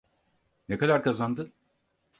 [0.69, 1.53] Ne kadar kazandın?